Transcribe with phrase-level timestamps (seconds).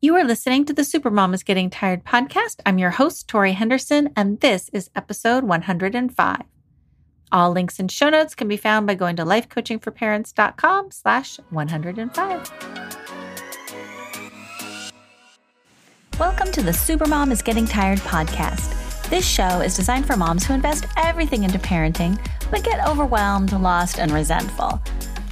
[0.00, 2.60] You are listening to the Supermom is Getting Tired podcast.
[2.64, 6.42] I'm your host, Tori Henderson, and this is episode 105.
[7.32, 12.52] All links and show notes can be found by going to lifecoachingforparents.com slash 105.
[16.20, 19.10] Welcome to the Supermom is Getting Tired podcast.
[19.10, 23.98] This show is designed for moms who invest everything into parenting, but get overwhelmed, lost,
[23.98, 24.80] and resentful.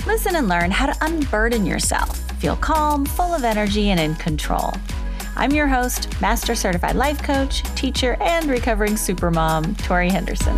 [0.08, 4.72] Listen and learn how to unburden yourself feel calm, full of energy, and in control.
[5.36, 10.56] I'm your host, Master Certified Life Coach, teacher, and recovering supermom, Tori Henderson.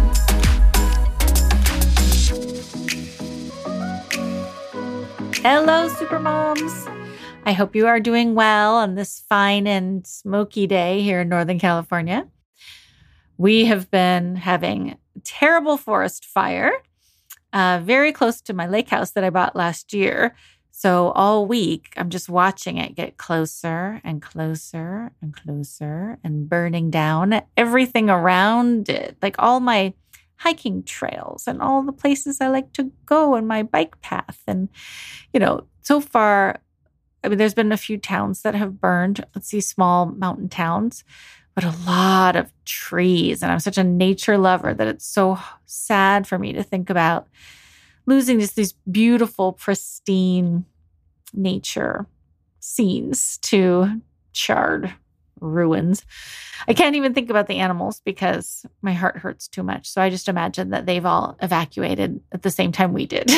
[5.42, 6.94] Hello, supermoms.
[7.46, 11.58] I hope you are doing well on this fine and smoky day here in Northern
[11.58, 12.28] California.
[13.36, 16.72] We have been having terrible forest fire
[17.52, 20.34] uh, very close to my lake house that I bought last year.
[20.78, 26.88] So all week, I'm just watching it get closer and closer and closer and burning
[26.88, 29.92] down everything around it, like all my
[30.36, 34.40] hiking trails and all the places I like to go and my bike path.
[34.46, 34.68] And,
[35.32, 36.60] you know, so far,
[37.24, 39.26] I mean, there's been a few towns that have burned.
[39.34, 41.02] Let's see, small mountain towns,
[41.56, 43.42] but a lot of trees.
[43.42, 47.26] And I'm such a nature lover that it's so sad for me to think about
[48.08, 50.64] losing just these beautiful, pristine
[51.34, 52.06] nature
[52.60, 54.00] scenes to
[54.32, 54.92] charred
[55.40, 56.04] ruins.
[56.66, 59.88] I can't even think about the animals because my heart hurts too much.
[59.88, 63.30] So I just imagine that they've all evacuated at the same time we did.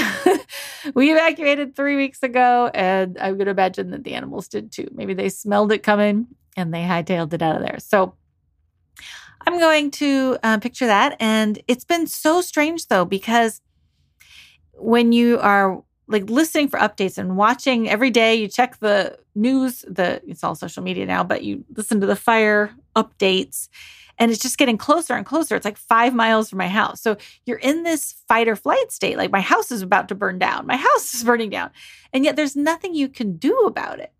[0.94, 4.88] we evacuated three weeks ago, and I'm going to imagine that the animals did too.
[4.92, 7.78] Maybe they smelled it coming and they hightailed it out of there.
[7.78, 8.14] So
[9.46, 11.16] I'm going to uh, picture that.
[11.20, 13.60] And it's been so strange though, because
[14.74, 19.84] when you are like listening for updates and watching every day you check the news
[19.88, 23.68] the it's all social media now but you listen to the fire updates
[24.20, 25.56] and it's just getting closer and closer.
[25.56, 27.00] It's like five miles from my house.
[27.00, 30.38] So you're in this fight or flight state like my house is about to burn
[30.38, 30.66] down.
[30.66, 31.70] My house is burning down.
[32.12, 34.12] And yet there's nothing you can do about it.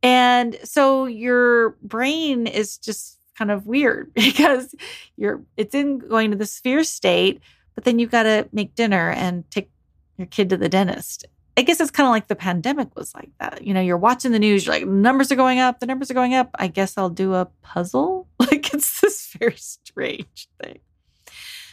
[0.00, 4.74] And so your brain is just kind of weird because
[5.16, 7.40] you're it's in going to this fear state
[7.74, 9.68] but then you've got to make dinner and take
[10.16, 11.26] your kid to the dentist.
[11.58, 13.66] I guess it's kind of like the pandemic was like that.
[13.66, 16.14] You know, you're watching the news, you're like, numbers are going up, the numbers are
[16.14, 16.50] going up.
[16.58, 18.28] I guess I'll do a puzzle.
[18.38, 20.78] Like it's this very strange thing.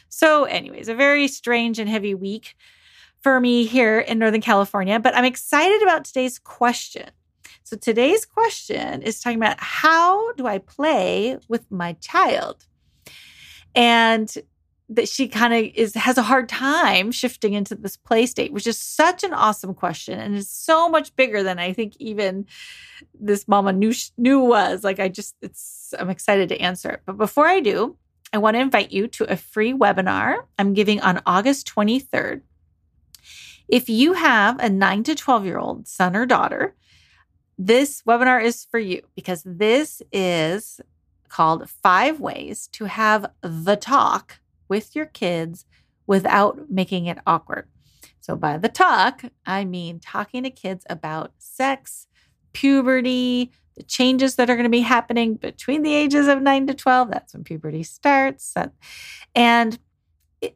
[0.10, 2.56] So, anyways, a very strange and heavy week
[3.22, 7.10] for me here in Northern California, but I'm excited about today's question.
[7.64, 12.66] So, today's question is talking about how do I play with my child?
[13.76, 14.34] And
[14.90, 18.68] that she kind of is has a hard time shifting into this play state, which
[18.68, 22.46] is such an awesome question and is so much bigger than I think even
[23.20, 24.84] this mama knew knew was.
[24.84, 27.02] Like I just it's I'm excited to answer it.
[27.06, 27.98] But before I do,
[28.34, 32.42] I want to invite you to a free webinar I'm giving on August 23rd.
[33.68, 36.76] If you have a 9 to 12 year old son or daughter,
[37.58, 40.82] this webinar is for you because this is
[41.30, 44.40] called Five Ways to Have the Talk
[44.74, 45.66] with your kids
[46.08, 47.68] without making it awkward.
[48.22, 52.08] So, by the talk, I mean talking to kids about sex,
[52.54, 56.74] puberty, the changes that are going to be happening between the ages of 9 to
[56.74, 57.12] 12.
[57.12, 58.56] That's when puberty starts.
[59.36, 59.78] And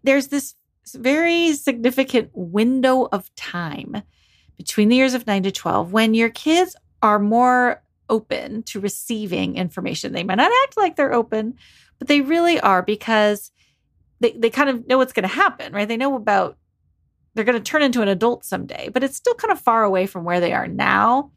[0.03, 0.55] there's this
[0.95, 4.01] very significant window of time
[4.57, 9.57] between the years of 9 to 12 when your kids are more open to receiving
[9.57, 10.11] information.
[10.11, 11.53] They might not act like they're open,
[11.99, 13.51] but they really are because
[14.19, 15.87] they, they kind of know what's going to happen, right?
[15.87, 16.57] They know about
[17.33, 20.07] they're going to turn into an adult someday, but it's still kind of far away
[20.07, 21.31] from where they are now.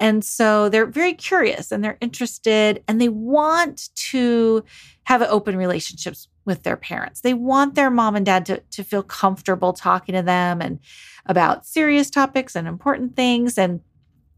[0.00, 4.64] And so they're very curious and they're interested and they want to
[5.04, 7.20] have open relationships with their parents.
[7.20, 10.80] They want their mom and dad to, to feel comfortable talking to them and
[11.26, 13.56] about serious topics and important things.
[13.56, 13.80] And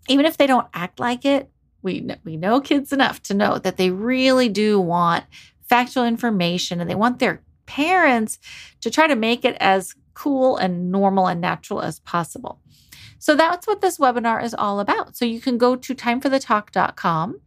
[0.09, 1.50] even if they don't act like it,
[1.82, 5.24] we, we know kids enough to know that they really do want
[5.68, 8.38] factual information and they want their parents
[8.80, 12.60] to try to make it as cool and normal and natural as possible.
[13.20, 15.16] So that's what this webinar is all about.
[15.16, 17.41] So you can go to timeforthetalk.com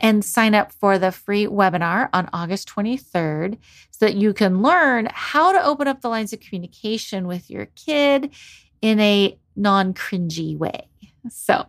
[0.00, 3.56] and sign up for the free webinar on August 23rd
[3.90, 7.66] so that you can learn how to open up the lines of communication with your
[7.76, 8.34] kid
[8.82, 10.88] in a non cringy way.
[11.30, 11.66] So,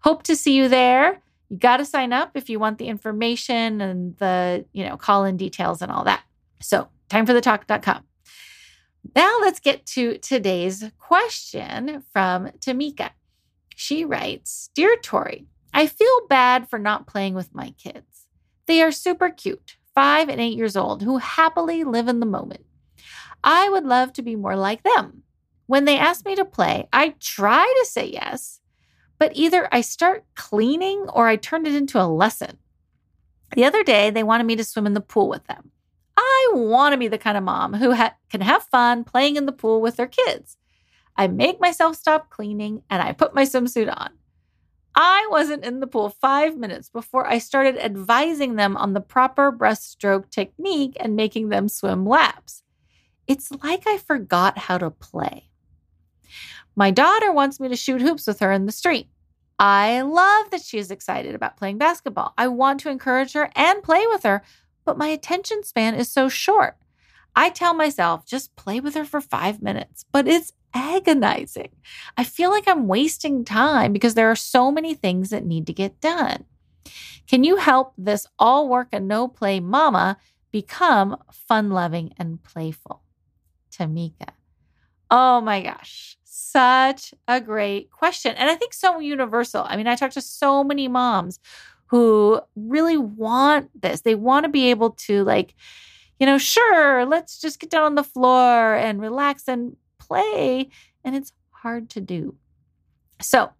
[0.00, 1.20] hope to see you there.
[1.50, 5.24] You got to sign up if you want the information and the, you know, call
[5.24, 6.22] in details and all that.
[6.60, 8.02] So, timeforthetalk.com.
[9.14, 13.10] Now let's get to today's question from Tamika.
[13.76, 18.26] She writes Dear Tori, I feel bad for not playing with my kids.
[18.66, 22.64] They are super cute, five and eight years old, who happily live in the moment.
[23.44, 25.22] I would love to be more like them.
[25.66, 28.60] When they ask me to play, I try to say yes,
[29.18, 32.58] but either I start cleaning or I turn it into a lesson.
[33.54, 35.70] The other day, they wanted me to swim in the pool with them.
[36.44, 39.46] I want to be the kind of mom who ha- can have fun playing in
[39.46, 40.56] the pool with their kids.
[41.16, 44.10] I make myself stop cleaning and I put my swimsuit on.
[44.96, 49.50] I wasn't in the pool five minutes before I started advising them on the proper
[49.50, 52.62] breaststroke technique and making them swim laps.
[53.26, 55.50] It's like I forgot how to play.
[56.76, 59.08] My daughter wants me to shoot hoops with her in the street.
[59.58, 62.34] I love that she is excited about playing basketball.
[62.36, 64.42] I want to encourage her and play with her,
[64.84, 66.76] but my attention span is so short.
[67.36, 71.70] I tell myself, just play with her for five minutes, but it's agonizing.
[72.16, 75.72] I feel like I'm wasting time because there are so many things that need to
[75.72, 76.44] get done.
[77.28, 80.18] Can you help this all work and no play mama
[80.52, 83.02] become fun loving and playful?
[83.72, 84.30] Tamika.
[85.10, 88.34] Oh my gosh, such a great question.
[88.36, 89.64] And I think so universal.
[89.66, 91.38] I mean, I talk to so many moms
[91.94, 94.00] who really want this.
[94.00, 95.54] They want to be able to, like,
[96.18, 100.70] you know, sure, let's just get down on the floor and relax and play.
[101.04, 102.34] And it's hard to do.
[103.22, 103.50] So,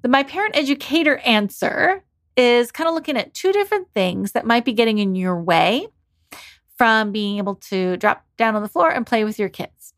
[0.00, 2.02] the My Parent Educator answer
[2.38, 5.88] is kind of looking at two different things that might be getting in your way
[6.78, 9.92] from being able to drop down on the floor and play with your kids.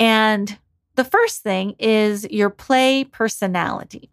[0.00, 0.58] And
[0.96, 4.10] the first thing is your play personality.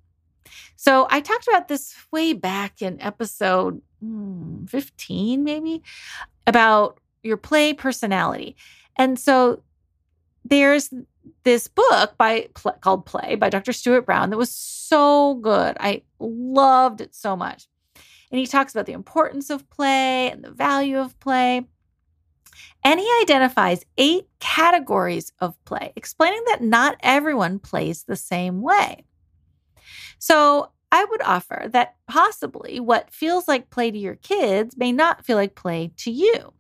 [0.83, 5.81] So I talked about this way back in episode hmm, 15, maybe,
[6.45, 8.57] about your play personality.
[8.97, 9.63] And so
[10.43, 10.93] there's
[11.43, 12.49] this book by
[12.81, 13.71] called Play by Dr.
[13.71, 15.77] Stuart Brown that was so good.
[15.79, 17.65] I loved it so much.
[18.29, 21.65] And he talks about the importance of play and the value of play.
[22.83, 29.05] And he identifies eight categories of play, explaining that not everyone plays the same way.
[30.23, 35.25] So I would offer that possibly what feels like play to your kids may not
[35.25, 36.53] feel like play to you.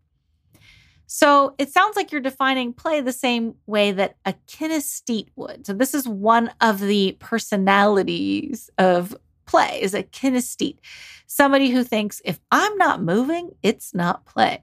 [1.07, 5.65] So it sounds like you're defining play the same way that a kinesthete would.
[5.65, 9.15] So this is one of the personalities of
[9.45, 10.79] play is a kinesthete,
[11.25, 14.61] somebody who thinks if I'm not moving, it's not play,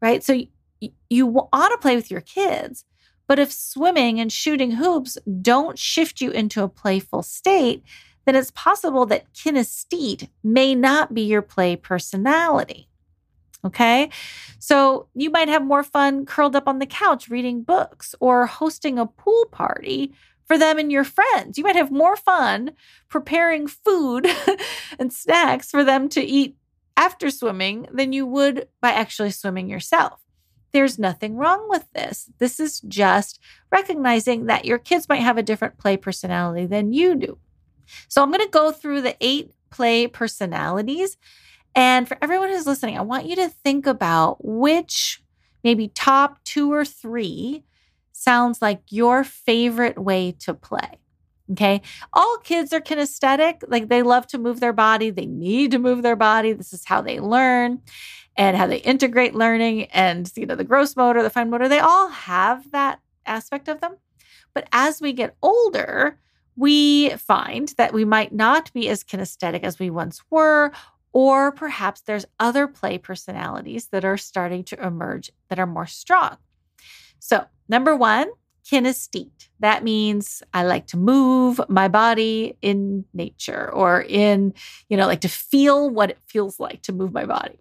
[0.00, 0.22] right?
[0.22, 0.40] So
[1.10, 2.84] you want to play with your kids.
[3.26, 7.82] But if swimming and shooting hoops don't shift you into a playful state,
[8.26, 12.88] then it's possible that kinesthete may not be your play personality.
[13.64, 14.10] Okay.
[14.58, 18.98] So you might have more fun curled up on the couch reading books or hosting
[18.98, 20.12] a pool party
[20.44, 21.58] for them and your friends.
[21.58, 22.72] You might have more fun
[23.08, 24.28] preparing food
[24.98, 26.56] and snacks for them to eat
[26.96, 30.20] after swimming than you would by actually swimming yourself.
[30.72, 32.30] There's nothing wrong with this.
[32.38, 33.40] This is just
[33.72, 37.38] recognizing that your kids might have a different play personality than you do.
[38.08, 41.16] So I'm going to go through the eight play personalities.
[41.74, 45.22] And for everyone who's listening, I want you to think about which
[45.62, 47.64] maybe top two or three
[48.12, 50.98] sounds like your favorite way to play.
[51.52, 51.82] Okay.
[52.12, 53.62] All kids are kinesthetic.
[53.68, 55.10] Like they love to move their body.
[55.10, 56.52] They need to move their body.
[56.52, 57.82] This is how they learn
[58.36, 61.78] and how they integrate learning and you know the gross motor the fine motor they
[61.78, 63.96] all have that aspect of them
[64.54, 66.18] but as we get older
[66.56, 70.72] we find that we might not be as kinesthetic as we once were
[71.12, 76.36] or perhaps there's other play personalities that are starting to emerge that are more strong.
[77.18, 78.28] So number one
[78.70, 79.48] kinesthete.
[79.60, 84.52] That means i like to move my body in nature or in
[84.88, 87.60] you know like to feel what it feels like to move my body.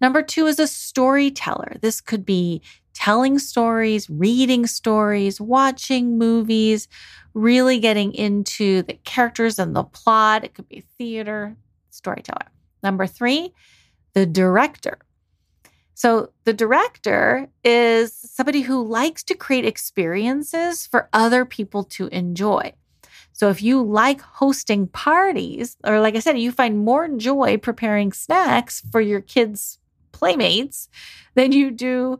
[0.00, 1.76] Number two is a storyteller.
[1.82, 2.62] This could be
[2.94, 6.88] telling stories, reading stories, watching movies,
[7.34, 10.44] really getting into the characters and the plot.
[10.44, 11.56] It could be theater,
[11.90, 12.50] storyteller.
[12.82, 13.52] Number three,
[14.14, 14.98] the director.
[15.94, 22.72] So, the director is somebody who likes to create experiences for other people to enjoy.
[23.32, 28.12] So, if you like hosting parties, or like I said, you find more joy preparing
[28.12, 29.78] snacks for your kids'
[30.12, 30.88] playmates
[31.34, 32.18] than you do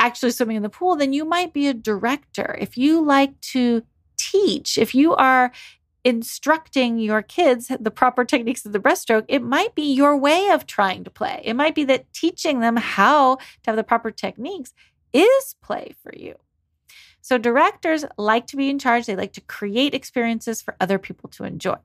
[0.00, 2.56] actually swimming in the pool, then you might be a director.
[2.58, 3.82] If you like to
[4.16, 5.52] teach, if you are
[6.02, 10.66] instructing your kids the proper techniques of the breaststroke, it might be your way of
[10.66, 11.42] trying to play.
[11.44, 14.72] It might be that teaching them how to have the proper techniques
[15.12, 16.36] is play for you.
[17.20, 21.28] So, directors like to be in charge, they like to create experiences for other people
[21.30, 21.76] to enjoy.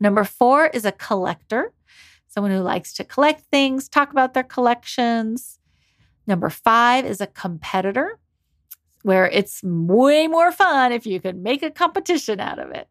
[0.00, 1.72] Number four is a collector,
[2.26, 5.59] someone who likes to collect things, talk about their collections.
[6.30, 8.16] Number five is a competitor,
[9.02, 12.86] where it's way more fun if you can make a competition out of it.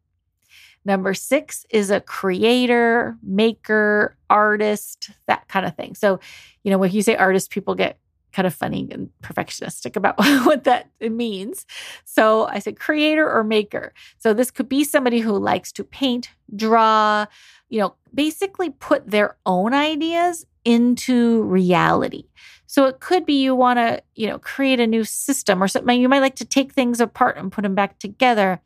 [0.83, 5.95] Number six is a creator, maker, artist, that kind of thing.
[5.95, 6.19] So,
[6.63, 7.97] you know, when you say artist, people get
[8.33, 11.65] kind of funny and perfectionistic about what that means.
[12.03, 13.93] So I said creator or maker.
[14.17, 17.25] So this could be somebody who likes to paint, draw,
[17.69, 22.25] you know, basically put their own ideas into reality.
[22.71, 25.99] So it could be you want to, you know, create a new system or something.
[25.99, 28.61] You might like to take things apart and put them back together.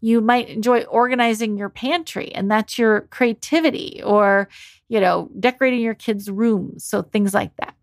[0.00, 4.48] You might enjoy organizing your pantry and that's your creativity or,
[4.88, 6.86] you know, decorating your kids' rooms.
[6.86, 7.74] So things like that.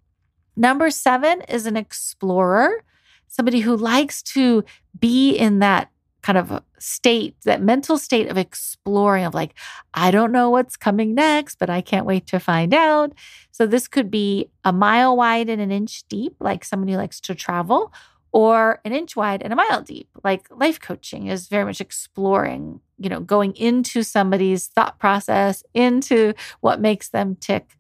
[0.55, 2.83] Number seven is an explorer,
[3.27, 4.63] somebody who likes to
[4.99, 5.91] be in that
[6.21, 9.53] kind of state, that mental state of exploring, of like,
[9.93, 13.13] I don't know what's coming next, but I can't wait to find out.
[13.51, 17.19] So this could be a mile wide and an inch deep, like somebody who likes
[17.21, 17.91] to travel,
[18.31, 22.79] or an inch wide and a mile deep, like life coaching is very much exploring,
[22.97, 27.77] you know, going into somebody's thought process, into what makes them tick.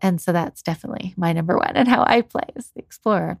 [0.00, 3.38] And so that's definitely my number one and how I play as the explorer.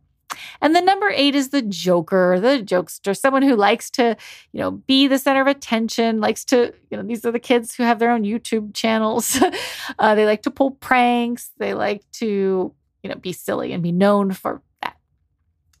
[0.60, 4.16] And the number eight is the joker, the jokester, someone who likes to,
[4.52, 7.74] you know, be the center of attention, likes to, you know, these are the kids
[7.74, 9.40] who have their own YouTube channels.
[9.98, 11.50] uh, they like to pull pranks.
[11.58, 12.72] They like to,
[13.02, 14.96] you know, be silly and be known for that.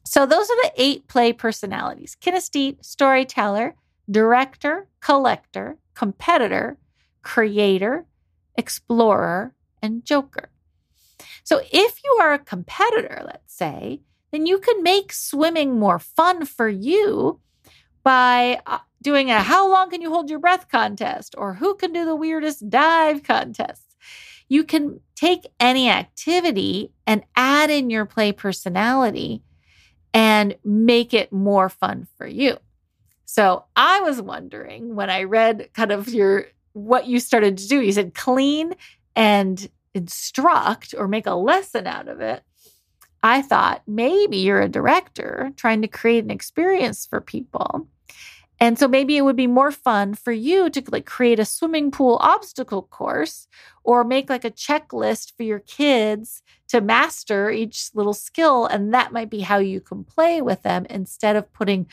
[0.04, 3.74] So those are the eight play personalities kinesthete, storyteller,
[4.10, 6.78] director, collector, competitor,
[7.22, 8.06] creator,
[8.56, 10.50] explorer, and joker.
[11.42, 14.00] So if you are a competitor, let's say,
[14.34, 17.40] then you can make swimming more fun for you
[18.02, 21.92] by uh, doing a how long can you hold your breath contest or who can
[21.92, 23.94] do the weirdest dive contests.
[24.48, 29.42] You can take any activity and add in your play personality
[30.12, 32.58] and make it more fun for you.
[33.24, 37.80] So I was wondering when I read kind of your what you started to do,
[37.80, 38.74] you said clean
[39.14, 42.42] and instruct or make a lesson out of it.
[43.24, 47.88] I thought maybe you're a director trying to create an experience for people.
[48.60, 51.90] And so maybe it would be more fun for you to like create a swimming
[51.90, 53.48] pool obstacle course
[53.82, 59.10] or make like a checklist for your kids to master each little skill and that
[59.10, 61.86] might be how you can play with them instead of putting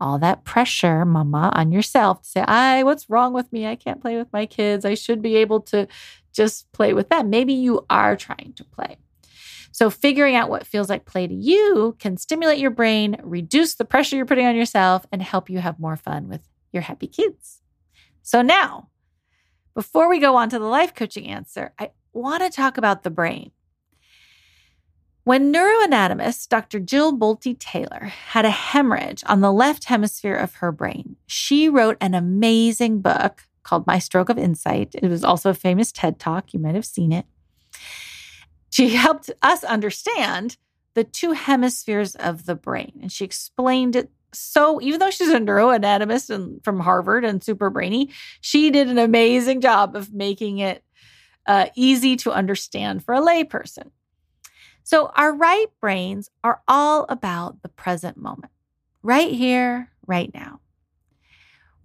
[0.00, 3.66] all that pressure mama on yourself to say, "I what's wrong with me?
[3.66, 4.84] I can't play with my kids.
[4.84, 5.86] I should be able to
[6.32, 8.96] just play with them." Maybe you are trying to play.
[9.78, 13.84] So, figuring out what feels like play to you can stimulate your brain, reduce the
[13.84, 16.40] pressure you're putting on yourself, and help you have more fun with
[16.72, 17.62] your happy kids.
[18.24, 18.88] So, now,
[19.74, 23.10] before we go on to the life coaching answer, I want to talk about the
[23.10, 23.52] brain.
[25.22, 26.80] When neuroanatomist Dr.
[26.80, 31.98] Jill Bolte Taylor had a hemorrhage on the left hemisphere of her brain, she wrote
[32.00, 34.96] an amazing book called My Stroke of Insight.
[35.00, 36.52] It was also a famous TED Talk.
[36.52, 37.26] You might have seen it.
[38.78, 40.56] She helped us understand
[40.94, 42.92] the two hemispheres of the brain.
[43.02, 47.70] And she explained it so, even though she's a neuroanatomist and from Harvard and super
[47.70, 50.84] brainy, she did an amazing job of making it
[51.44, 53.90] uh, easy to understand for a layperson.
[54.84, 58.52] So, our right brains are all about the present moment,
[59.02, 60.60] right here, right now.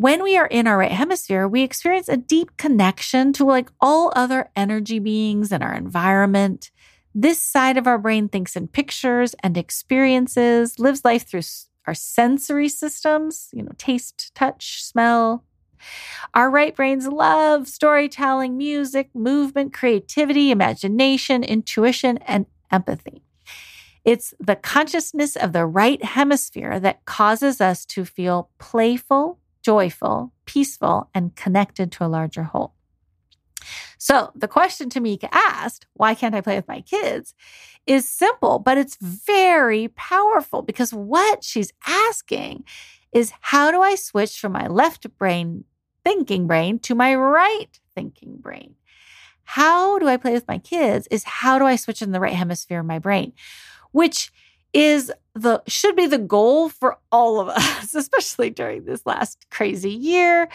[0.03, 4.12] When we are in our right hemisphere, we experience a deep connection to like all
[4.17, 6.72] other energy beings in our environment.
[7.15, 11.43] This side of our brain thinks in pictures and experiences, lives life through
[11.88, 15.45] our sensory systems, you know, taste, touch, smell.
[16.33, 23.24] Our right brains love storytelling, music, movement, creativity, imagination, intuition, and empathy.
[24.03, 31.10] It's the consciousness of the right hemisphere that causes us to feel playful, joyful, peaceful,
[31.13, 32.75] and connected to a larger whole.
[33.98, 37.34] So the question Tamika asked, why can't I play with my kids,
[37.88, 42.65] is simple, but it's very powerful because what she's asking
[43.13, 45.63] is how do I switch from my left brain
[46.03, 48.75] thinking brain to my right thinking brain?
[49.46, 52.34] How do I play with my kids is how do I switch in the right
[52.34, 53.34] hemisphere of my brain,
[53.91, 54.32] which
[54.74, 59.92] is the should be the goal for all of us, especially during this last crazy
[59.92, 60.50] year.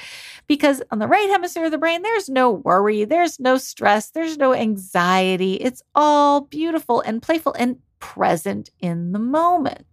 [0.46, 4.38] Because on the right hemisphere of the brain, there's no worry, there's no stress, there's
[4.38, 5.54] no anxiety.
[5.54, 9.86] It's all beautiful and playful and present in the moment.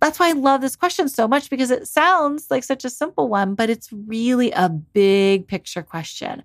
[0.00, 3.28] That's why I love this question so much because it sounds like such a simple
[3.28, 6.42] one, but it's really a big picture question.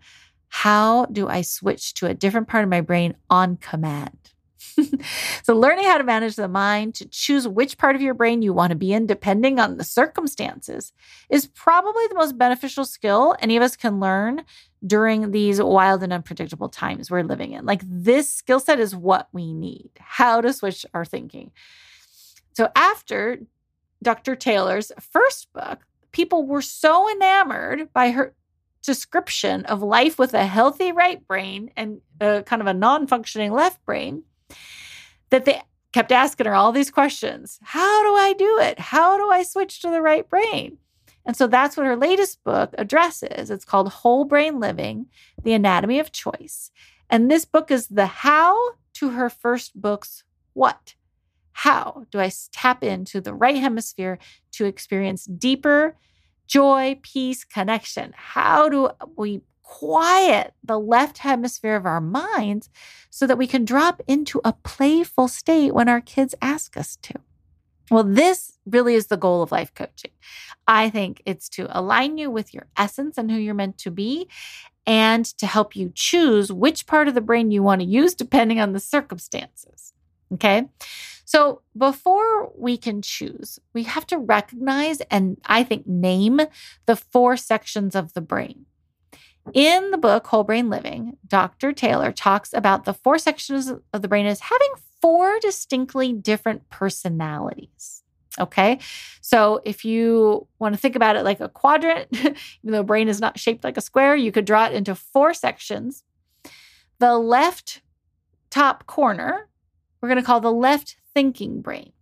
[0.49, 4.31] How do I switch to a different part of my brain on command?
[5.43, 8.53] so, learning how to manage the mind, to choose which part of your brain you
[8.53, 10.93] want to be in, depending on the circumstances,
[11.29, 14.43] is probably the most beneficial skill any of us can learn
[14.85, 17.65] during these wild and unpredictable times we're living in.
[17.65, 21.51] Like, this skill set is what we need how to switch our thinking.
[22.53, 23.39] So, after
[24.01, 24.35] Dr.
[24.35, 25.79] Taylor's first book,
[26.11, 28.33] people were so enamored by her
[28.81, 33.51] description of life with a healthy right brain and a kind of a non functioning
[33.51, 34.23] left brain
[35.29, 35.61] that they
[35.93, 37.59] kept asking her all these questions.
[37.63, 38.79] How do I do it?
[38.79, 40.77] How do I switch to the right brain?
[41.25, 43.49] And so that's what her latest book addresses.
[43.49, 45.07] It's called Whole Brain Living
[45.43, 46.71] The Anatomy of Choice.
[47.09, 48.57] And this book is the how
[48.93, 50.95] to her first book's what.
[51.51, 54.19] How do I tap into the right hemisphere
[54.53, 55.97] to experience deeper
[56.47, 58.13] joy, peace, connection?
[58.15, 62.69] How do we quiet the left hemisphere of our minds
[63.09, 67.13] so that we can drop into a playful state when our kids ask us to.
[67.91, 70.11] Well, this really is the goal of life coaching.
[70.67, 74.29] I think it's to align you with your essence and who you're meant to be,
[74.85, 78.61] and to help you choose which part of the brain you want to use depending
[78.61, 79.93] on the circumstances.
[80.33, 80.69] Okay.
[81.25, 86.39] So before we can choose, we have to recognize and I think name
[86.85, 88.65] the four sections of the brain.
[89.53, 91.71] In the book Whole Brain Living, Dr.
[91.71, 94.69] Taylor talks about the four sections of the brain as having
[95.01, 98.03] four distinctly different personalities.
[98.39, 98.79] Okay.
[99.21, 103.07] So if you want to think about it like a quadrant, even though the brain
[103.07, 106.03] is not shaped like a square, you could draw it into four sections.
[106.99, 107.81] The left
[108.49, 109.47] top corner,
[110.01, 111.93] we're going to call the left thinking brain.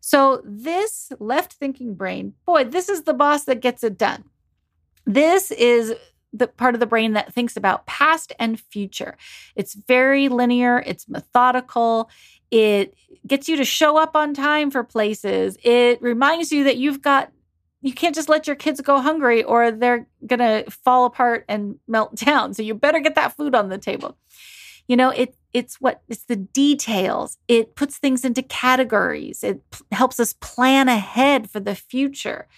[0.00, 4.24] So this left thinking brain, boy, this is the boss that gets it done.
[5.06, 5.94] This is
[6.32, 9.16] the part of the brain that thinks about past and future.
[9.54, 12.10] It's very linear, it's methodical.
[12.50, 12.94] It
[13.26, 15.56] gets you to show up on time for places.
[15.62, 17.32] It reminds you that you've got
[17.82, 21.80] you can't just let your kids go hungry or they're going to fall apart and
[21.88, 22.54] melt down.
[22.54, 24.16] So you better get that food on the table.
[24.88, 27.38] You know, it it's what it's the details.
[27.46, 29.44] It puts things into categories.
[29.44, 32.48] It p- helps us plan ahead for the future.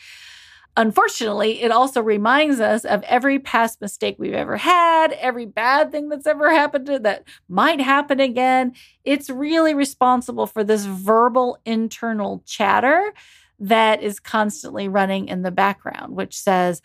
[0.76, 6.08] Unfortunately, it also reminds us of every past mistake we've ever had, every bad thing
[6.08, 8.72] that's ever happened to that might happen again.
[9.04, 13.12] It's really responsible for this verbal internal chatter
[13.60, 16.82] that is constantly running in the background, which says,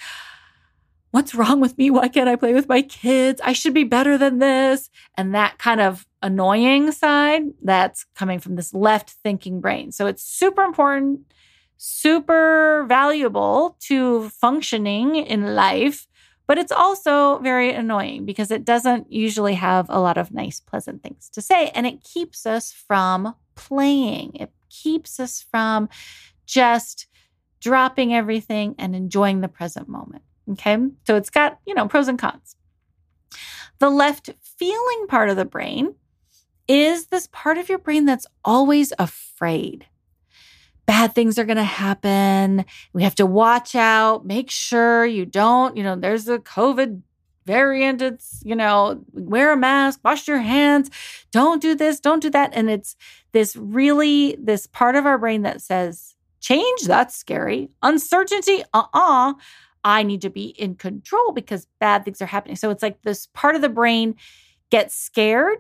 [1.12, 1.90] What's wrong with me?
[1.90, 3.42] Why can't I play with my kids?
[3.44, 4.92] I should be better than this.
[5.18, 9.92] And that kind of annoying side that's coming from this left thinking brain.
[9.92, 11.22] So it's super important
[11.82, 16.08] super valuable to functioning in life,
[16.46, 21.02] but it's also very annoying because it doesn't usually have a lot of nice, pleasant
[21.02, 21.70] things to say.
[21.70, 25.88] And it keeps us from playing, it keeps us from
[26.46, 27.08] just
[27.62, 30.24] dropping everything and enjoying the present moment.
[30.52, 30.78] Okay.
[31.08, 32.58] So it's got, you know, pros and cons.
[33.80, 35.96] The left feeling part of the brain
[36.68, 39.86] is this part of your brain that's always afraid
[40.90, 42.66] bad things are going to happen.
[42.94, 47.04] We have to watch out, make sure you don't, you know, there's a COVID
[47.46, 48.02] variant.
[48.02, 50.90] It's, you know, wear a mask, wash your hands,
[51.32, 52.50] don't do this, don't do that.
[52.56, 52.96] And it's
[53.34, 57.70] this really, this part of our brain that says, change, that's scary.
[57.84, 59.30] Uncertainty, uh uh-uh.
[59.30, 59.34] uh
[59.84, 62.56] I need to be in control because bad things are happening.
[62.56, 64.16] So it's like this part of the brain
[64.72, 65.60] gets scared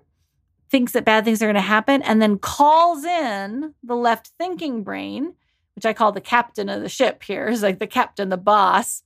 [0.69, 4.83] thinks that bad things are going to happen and then calls in the left thinking
[4.83, 5.33] brain,
[5.75, 9.03] which I call the captain of the ship here, is like the captain, the boss.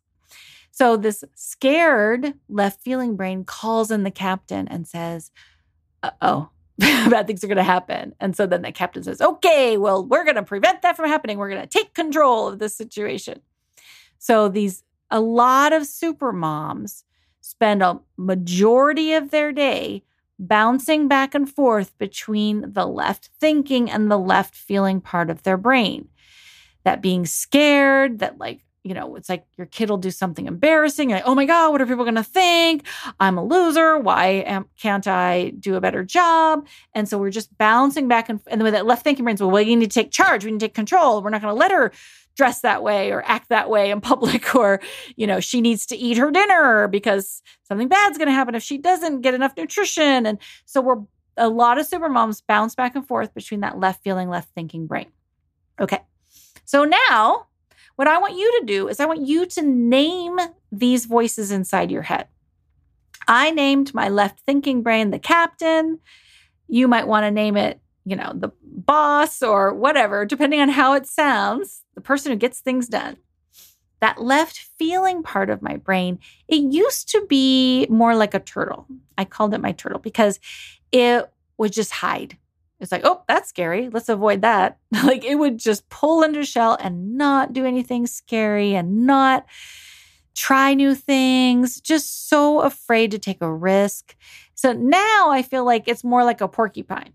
[0.71, 5.31] So this scared left feeling brain calls in the captain and says,
[6.01, 6.49] uh oh,
[6.79, 8.15] bad things are going to happen.
[8.19, 11.37] And so then the captain says, okay, well, we're going to prevent that from happening.
[11.37, 13.41] We're going to take control of this situation.
[14.17, 17.03] So these, a lot of super moms
[17.41, 20.03] spend a majority of their day
[20.47, 25.57] bouncing back and forth between the left thinking and the left feeling part of their
[25.57, 26.09] brain.
[26.83, 31.09] That being scared, that like, you know, it's like your kid will do something embarrassing.
[31.09, 32.85] Like, oh my God, what are people going to think?
[33.17, 33.97] I'm a loser.
[33.97, 36.67] Why am, can't I do a better job?
[36.93, 39.51] And so we're just bouncing back and, and the way that left thinking brains, well,
[39.51, 40.43] we need to take charge.
[40.43, 41.21] We need to take control.
[41.21, 41.93] We're not going to let her
[42.35, 44.79] dress that way or act that way in public or
[45.15, 48.63] you know she needs to eat her dinner because something bad's going to happen if
[48.63, 50.25] she doesn't get enough nutrition.
[50.25, 51.01] And so we're
[51.37, 54.87] a lot of super moms bounce back and forth between that left feeling left thinking
[54.87, 55.11] brain.
[55.79, 55.99] Okay.
[56.65, 57.47] So now
[57.95, 60.39] what i want you to do is i want you to name
[60.71, 62.27] these voices inside your head.
[63.27, 65.99] I named my left thinking brain the captain.
[66.67, 70.93] You might want to name it, you know, the boss or whatever, depending on how
[70.93, 73.17] it sounds, the person who gets things done.
[74.01, 78.85] That left feeling part of my brain, it used to be more like a turtle.
[79.17, 80.41] I called it my turtle because
[80.91, 82.37] it would just hide.
[82.81, 83.89] It's like, oh, that's scary.
[83.89, 84.77] Let's avoid that.
[85.05, 89.45] like it would just pull under shell and not do anything scary and not
[90.35, 94.15] try new things, just so afraid to take a risk.
[94.55, 97.13] So now I feel like it's more like a porcupine.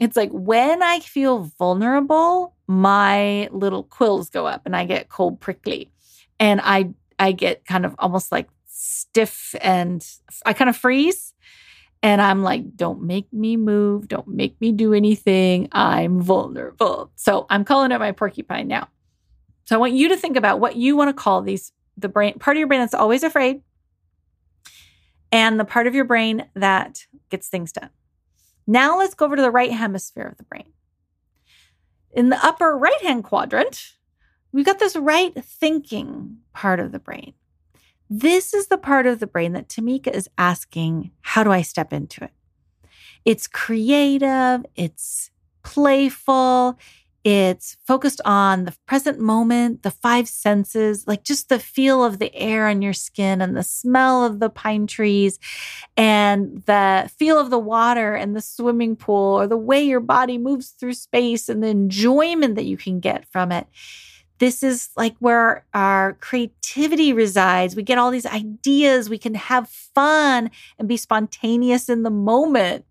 [0.00, 5.40] It's like when I feel vulnerable, my little quills go up and I get cold
[5.40, 5.92] prickly.
[6.40, 10.04] And I I get kind of almost like stiff and
[10.46, 11.34] I kind of freeze.
[12.02, 14.08] And I'm like, don't make me move.
[14.08, 15.68] Don't make me do anything.
[15.72, 17.12] I'm vulnerable.
[17.16, 18.88] So I'm calling it my porcupine now.
[19.66, 22.38] So I want you to think about what you want to call these the brain
[22.38, 23.60] part of your brain that's always afraid
[25.30, 27.90] and the part of your brain that gets things done.
[28.66, 30.72] Now let's go over to the right hemisphere of the brain.
[32.12, 33.94] In the upper right hand quadrant,
[34.52, 37.34] we've got this right thinking part of the brain.
[38.08, 41.92] This is the part of the brain that Tamika is asking, how do I step
[41.92, 42.32] into it?
[43.24, 45.30] It's creative, it's
[45.62, 46.78] playful,
[47.22, 52.34] it's focused on the present moment, the five senses, like just the feel of the
[52.34, 55.38] air on your skin and the smell of the pine trees
[55.96, 60.38] and the feel of the water and the swimming pool or the way your body
[60.38, 63.66] moves through space and the enjoyment that you can get from it.
[64.38, 67.76] This is like where our creativity resides.
[67.76, 69.10] We get all these ideas.
[69.10, 72.86] We can have fun and be spontaneous in the moment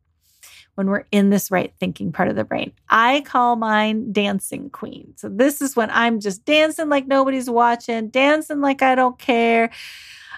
[0.79, 2.71] when we're in this right thinking part of the brain.
[2.87, 5.13] I call mine dancing queen.
[5.17, 9.71] So this is when I'm just dancing like nobody's watching, dancing like I don't care.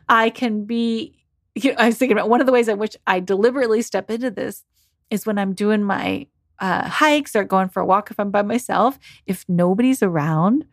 [0.10, 1.14] I can be,
[1.54, 4.10] you know, I was thinking about one of the ways in which I deliberately step
[4.10, 4.64] into this
[5.12, 6.26] is when I'm doing my
[6.58, 8.98] uh, hikes or going for a walk if I'm by myself.
[9.28, 10.66] If nobody's around,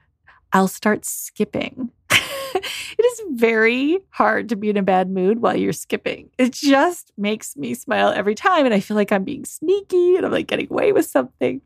[0.53, 1.91] I'll start skipping.
[2.11, 6.31] it is very hard to be in a bad mood while you're skipping.
[6.39, 8.65] It just makes me smile every time.
[8.65, 11.61] And I feel like I'm being sneaky and I'm like getting away with something.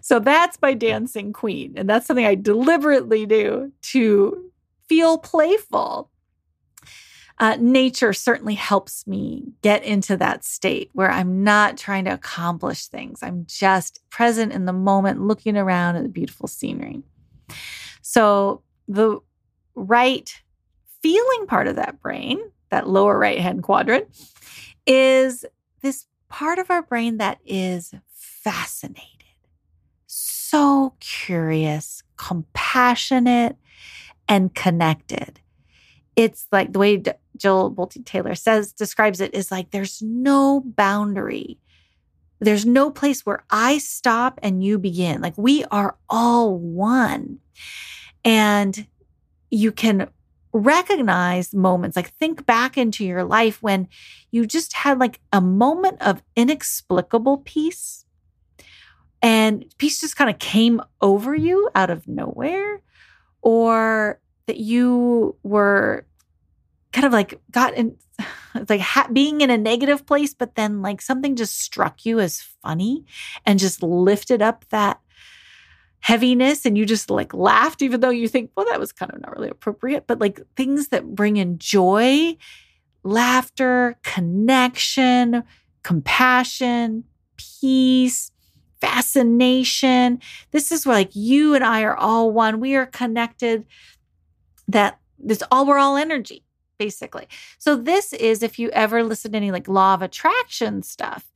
[0.00, 1.74] So that's my dancing queen.
[1.76, 4.50] And that's something I deliberately do to
[4.88, 6.10] feel playful.
[7.38, 12.86] Uh, nature certainly helps me get into that state where I'm not trying to accomplish
[12.86, 13.22] things.
[13.22, 17.02] I'm just present in the moment, looking around at the beautiful scenery.
[18.08, 19.18] So, the
[19.74, 20.32] right
[21.02, 22.38] feeling part of that brain,
[22.70, 24.06] that lower right hand quadrant,
[24.86, 25.44] is
[25.82, 29.02] this part of our brain that is fascinated,
[30.06, 33.56] so curious, compassionate,
[34.28, 35.40] and connected.
[36.14, 37.02] It's like the way
[37.36, 41.58] Jill Bolte Taylor says, describes it is like there's no boundary.
[42.38, 45.20] There's no place where I stop and you begin.
[45.20, 47.40] Like we are all one.
[48.26, 48.86] And
[49.50, 50.10] you can
[50.52, 53.88] recognize moments like think back into your life when
[54.32, 58.04] you just had like a moment of inexplicable peace.
[59.22, 62.82] And peace just kind of came over you out of nowhere
[63.42, 66.04] or that you were
[66.92, 67.96] kind of like got in
[68.68, 72.40] like ha- being in a negative place but then like something just struck you as
[72.62, 73.04] funny
[73.44, 74.98] and just lifted up that
[76.00, 79.20] heaviness and you just like laughed, even though you think, well, that was kind of
[79.20, 82.36] not really appropriate, but like things that bring in joy,
[83.02, 85.42] laughter, connection,
[85.82, 87.04] compassion,
[87.36, 88.30] peace,
[88.80, 90.20] fascination.
[90.50, 92.60] This is where like you and I are all one.
[92.60, 93.66] We are connected.
[94.68, 96.44] That this all we're all energy,
[96.78, 97.28] basically.
[97.58, 101.30] So this is if you ever listen to any like law of attraction stuff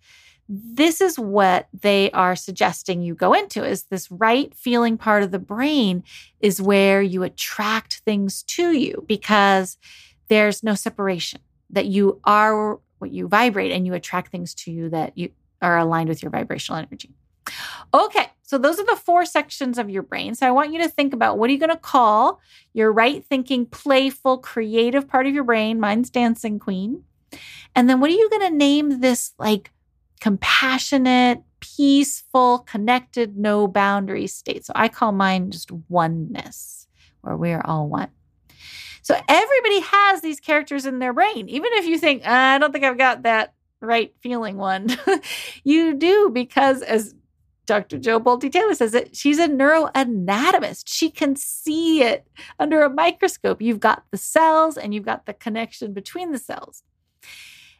[0.52, 5.30] this is what they are suggesting you go into is this right feeling part of
[5.30, 6.02] the brain
[6.40, 9.78] is where you attract things to you because
[10.26, 14.88] there's no separation that you are what you vibrate and you attract things to you
[14.88, 15.30] that you
[15.62, 17.14] are aligned with your vibrational energy.
[17.94, 20.34] Okay so those are the four sections of your brain.
[20.34, 22.40] So i want you to think about what are you going to call
[22.72, 25.78] your right thinking playful creative part of your brain?
[25.78, 27.04] Mine's dancing queen.
[27.76, 29.70] And then what are you going to name this like
[30.20, 34.64] compassionate, peaceful, connected, no boundary state.
[34.64, 36.86] So I call mine just oneness,
[37.22, 38.10] where we are all one.
[39.02, 41.48] So everybody has these characters in their brain.
[41.48, 44.88] Even if you think, I don't think I've got that right feeling one,
[45.64, 47.14] you do because as
[47.66, 47.98] Dr.
[47.98, 50.84] Jill Bolte Taylor says it, she's a neuroanatomist.
[50.86, 52.26] She can see it
[52.58, 53.62] under a microscope.
[53.62, 56.82] You've got the cells and you've got the connection between the cells.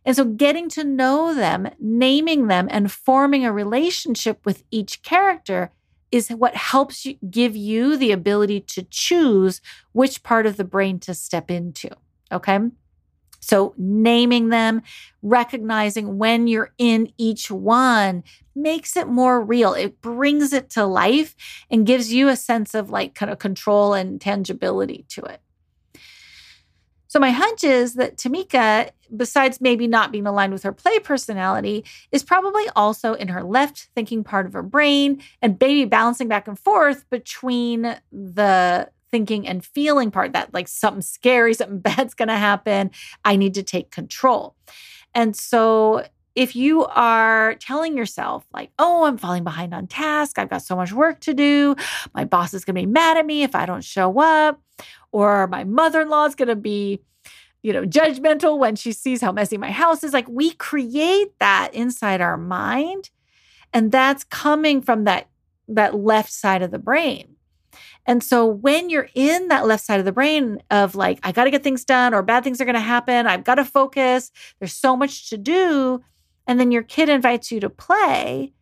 [0.05, 5.71] And so, getting to know them, naming them, and forming a relationship with each character
[6.11, 9.61] is what helps you give you the ability to choose
[9.93, 11.91] which part of the brain to step into.
[12.33, 12.59] Okay.
[13.41, 14.83] So, naming them,
[15.23, 18.23] recognizing when you're in each one
[18.55, 19.73] makes it more real.
[19.73, 21.35] It brings it to life
[21.71, 25.41] and gives you a sense of like kind of control and tangibility to it.
[27.11, 31.85] So, my hunch is that Tamika, besides maybe not being aligned with her play personality,
[32.13, 36.47] is probably also in her left thinking part of her brain and maybe balancing back
[36.47, 42.29] and forth between the thinking and feeling part that like something scary, something bad's going
[42.29, 42.93] to happen.
[43.25, 44.55] I need to take control.
[45.13, 50.49] And so, if you are telling yourself, like, oh, I'm falling behind on task, I've
[50.49, 51.75] got so much work to do,
[52.15, 54.63] my boss is going to be mad at me if I don't show up,
[55.13, 57.01] or my mother in law is going to be,
[57.63, 60.13] you know, judgmental when she sees how messy my house is.
[60.13, 63.11] Like we create that inside our mind.
[63.73, 65.29] And that's coming from that,
[65.69, 67.37] that left side of the brain.
[68.07, 71.45] And so when you're in that left side of the brain of like, I got
[71.45, 74.33] to get things done or bad things are going to happen, I've got to focus,
[74.59, 76.03] there's so much to do.
[76.47, 78.53] And then your kid invites you to play,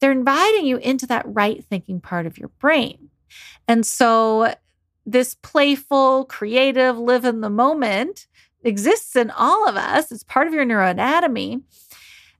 [0.00, 3.08] they're inviting you into that right thinking part of your brain.
[3.66, 4.54] And so
[5.06, 8.26] this playful, creative, live in the moment
[8.64, 10.12] exists in all of us.
[10.12, 11.62] It's part of your neuroanatomy.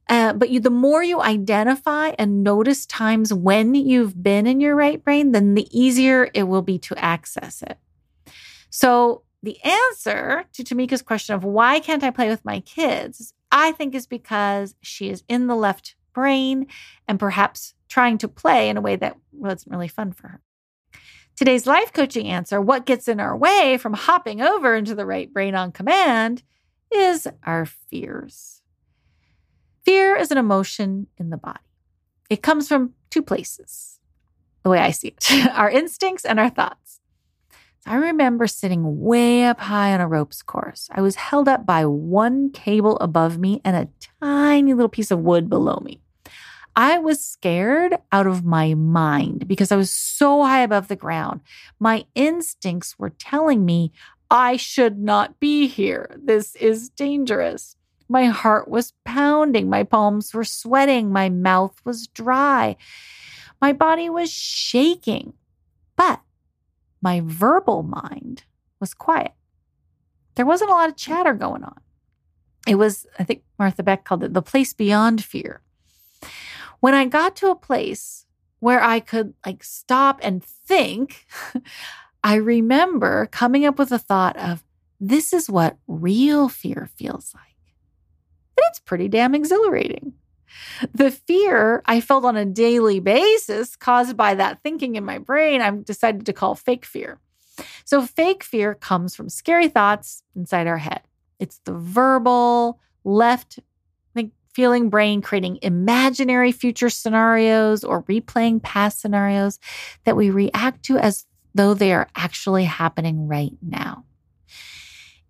[0.09, 4.77] Uh, but you, the more you identify and notice times when you've been in your
[4.77, 7.79] right brain, then the easier it will be to access it.
[8.71, 13.73] So, the answer to Tamika's question of why can't I play with my kids, I
[13.73, 16.69] think is because she is in the left brain
[17.09, 20.41] and perhaps trying to play in a way that wasn't really fun for her.
[21.37, 25.33] Today's life coaching answer, what gets in our way from hopping over into the right
[25.33, 26.43] brain on command,
[26.93, 28.61] is our fears.
[29.85, 31.59] Fear is an emotion in the body.
[32.29, 33.99] It comes from two places,
[34.63, 37.01] the way I see it our instincts and our thoughts.
[37.87, 40.89] I remember sitting way up high on a ropes course.
[40.93, 43.89] I was held up by one cable above me and a
[44.21, 46.02] tiny little piece of wood below me.
[46.75, 51.41] I was scared out of my mind because I was so high above the ground.
[51.79, 53.93] My instincts were telling me
[54.31, 56.17] I should not be here.
[56.17, 57.77] This is dangerous.
[58.09, 59.69] My heart was pounding.
[59.69, 61.13] My palms were sweating.
[61.13, 62.77] My mouth was dry.
[63.61, 65.35] My body was shaking.
[65.97, 66.21] But
[67.03, 68.45] my verbal mind
[68.81, 69.33] was quiet.
[70.35, 71.81] There wasn't a lot of chatter going on.
[72.67, 75.61] It was, I think Martha Beck called it the place beyond fear.
[76.83, 78.27] When I got to a place
[78.59, 81.27] where I could like stop and think,
[82.25, 84.65] I remember coming up with a thought of
[84.99, 87.77] this is what real fear feels like.
[88.57, 90.15] And it's pretty damn exhilarating.
[90.93, 95.63] The fear I felt on a daily basis caused by that thinking in my brain,
[95.63, 97.21] I've decided to call fake fear.
[97.85, 101.03] So, fake fear comes from scary thoughts inside our head.
[101.39, 103.61] It's the verbal, left
[104.53, 109.59] feeling brain creating imaginary future scenarios or replaying past scenarios
[110.05, 114.05] that we react to as though they are actually happening right now.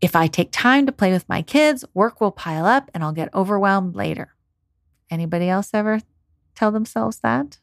[0.01, 3.13] If I take time to play with my kids, work will pile up and I'll
[3.13, 4.35] get overwhelmed later.
[5.11, 6.01] Anybody else ever
[6.55, 7.59] tell themselves that?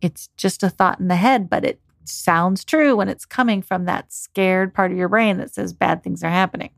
[0.00, 3.84] It's just a thought in the head, but it sounds true when it's coming from
[3.84, 6.70] that scared part of your brain that says bad things are happening.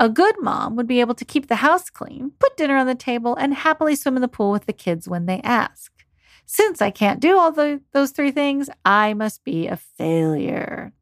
[0.00, 2.94] A good mom would be able to keep the house clean, put dinner on the
[2.94, 5.92] table, and happily swim in the pool with the kids when they ask.
[6.46, 10.92] Since I can't do all the, those three things, I must be a failure.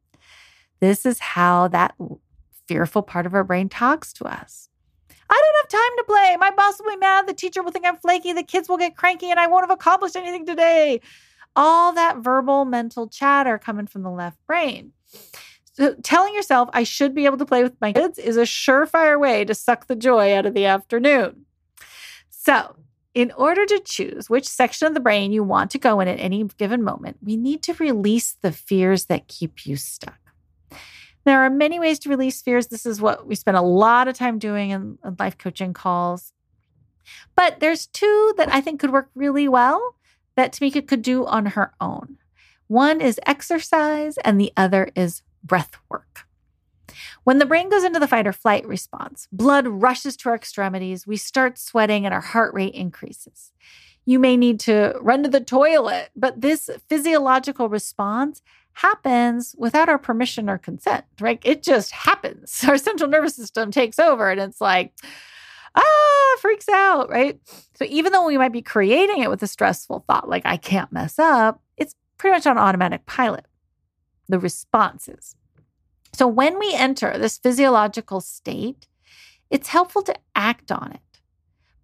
[0.79, 1.95] This is how that
[2.67, 4.69] fearful part of our brain talks to us.
[5.29, 6.37] I don't have time to play.
[6.39, 7.27] My boss will be mad.
[7.27, 8.33] The teacher will think I'm flaky.
[8.33, 11.01] The kids will get cranky, and I won't have accomplished anything today.
[11.55, 14.93] All that verbal mental chatter coming from the left brain.
[15.77, 19.19] So telling yourself I should be able to play with my kids is a surefire
[19.19, 21.45] way to suck the joy out of the afternoon.
[22.29, 22.75] So,
[23.13, 26.19] in order to choose which section of the brain you want to go in at
[26.19, 30.17] any given moment, we need to release the fears that keep you stuck.
[31.25, 32.67] There are many ways to release fears.
[32.67, 36.33] This is what we spend a lot of time doing in, in life coaching calls.
[37.35, 39.95] But there's two that I think could work really well
[40.35, 42.17] that Tamika could do on her own.
[42.67, 46.25] One is exercise, and the other is breath work.
[47.23, 51.05] When the brain goes into the fight or flight response, blood rushes to our extremities,
[51.05, 53.51] we start sweating, and our heart rate increases.
[54.05, 59.97] You may need to run to the toilet, but this physiological response happens without our
[59.97, 61.41] permission or consent, right?
[61.43, 62.63] It just happens.
[62.67, 64.93] Our central nervous system takes over and it's like,
[65.75, 67.39] ah, freaks out, right?
[67.75, 70.91] So even though we might be creating it with a stressful thought, like I can't
[70.91, 73.45] mess up, it's pretty much on automatic pilot.
[74.27, 75.35] The responses.
[76.13, 78.87] So when we enter this physiological state,
[79.49, 81.01] it's helpful to act on it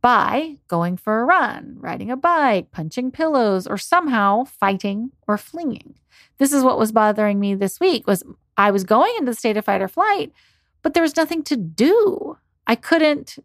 [0.02, 5.96] by going for a run, riding a bike, punching pillows, or somehow fighting or fleeing.
[6.38, 8.24] This is what was bothering me this week was
[8.58, 10.34] I was going into the state of fight or flight,
[10.82, 12.38] but there was nothing to do.
[12.68, 13.38] I couldn't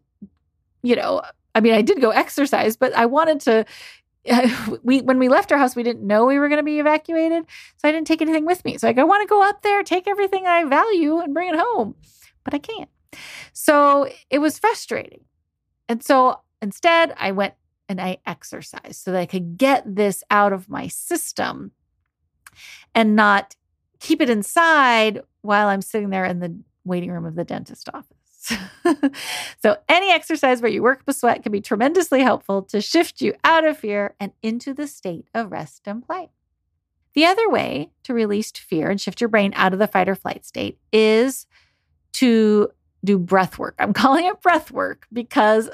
[0.81, 1.21] you know,
[1.55, 3.65] I mean, I did go exercise, but I wanted to.
[4.83, 7.45] we when we left our house, we didn't know we were going to be evacuated,
[7.77, 8.77] so I didn't take anything with me.
[8.77, 11.59] So like, I want to go up there, take everything I value, and bring it
[11.59, 11.95] home,
[12.43, 12.89] but I can't.
[13.53, 15.21] So it was frustrating,
[15.87, 17.53] and so instead, I went
[17.87, 21.71] and I exercised so that I could get this out of my system
[22.93, 23.55] and not
[23.99, 28.18] keep it inside while I'm sitting there in the waiting room of the dentist office.
[29.61, 33.33] so, any exercise where you work a sweat can be tremendously helpful to shift you
[33.43, 36.29] out of fear and into the state of rest and play.
[37.13, 40.15] The other way to release fear and shift your brain out of the fight or
[40.15, 41.47] flight state is
[42.13, 42.69] to
[43.03, 43.75] do breath work.
[43.79, 45.69] I'm calling it breath work because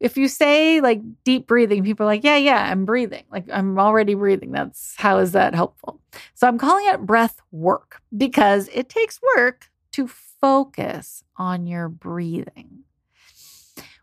[0.00, 3.24] if you say like deep breathing, people are like, yeah, yeah, I'm breathing.
[3.30, 4.52] Like I'm already breathing.
[4.52, 6.00] That's how is that helpful?
[6.34, 10.08] So I'm calling it breath work because it takes work to
[10.40, 12.84] focus on your breathing.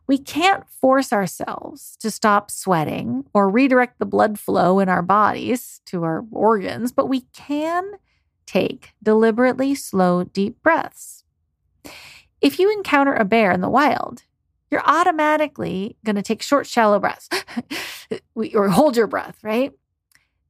[0.08, 5.82] We can't force ourselves to stop sweating or redirect the blood flow in our bodies
[5.86, 7.94] to our organs, but we can
[8.46, 11.24] take deliberately slow, deep breaths.
[12.40, 14.24] If you encounter a bear in the wild,
[14.70, 17.30] you're automatically going to take short, shallow breaths
[18.36, 19.72] or hold your breath, right?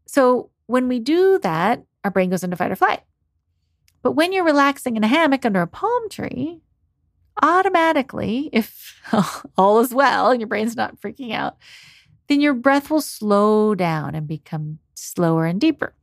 [0.06, 3.02] So when we do that, our brain goes into fight or flight.
[4.06, 6.62] But when you're relaxing in a hammock under a palm tree,
[7.42, 9.02] automatically, if
[9.58, 11.58] all is well and your brain's not freaking out,
[12.28, 15.96] then your breath will slow down and become slower and deeper.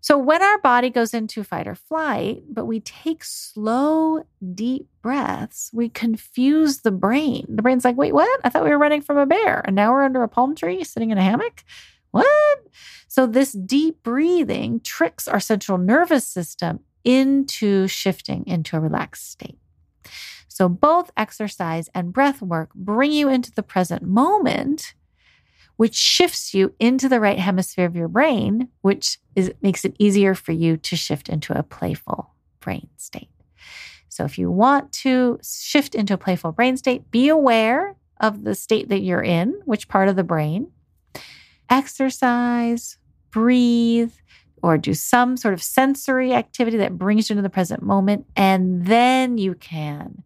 [0.00, 4.22] So, when our body goes into fight or flight, but we take slow,
[4.54, 7.44] deep breaths, we confuse the brain.
[7.48, 8.40] The brain's like, wait, what?
[8.44, 10.84] I thought we were running from a bear, and now we're under a palm tree
[10.84, 11.64] sitting in a hammock?
[12.12, 12.58] What?
[13.08, 19.58] So, this deep breathing tricks our central nervous system into shifting into a relaxed state.
[20.48, 24.94] So, both exercise and breath work bring you into the present moment,
[25.76, 30.34] which shifts you into the right hemisphere of your brain, which is, makes it easier
[30.34, 33.30] for you to shift into a playful brain state.
[34.08, 38.54] So, if you want to shift into a playful brain state, be aware of the
[38.54, 40.72] state that you're in, which part of the brain.
[41.68, 42.98] Exercise,
[43.30, 44.12] breathe,
[44.66, 48.26] or do some sort of sensory activity that brings you into the present moment.
[48.34, 50.24] And then you can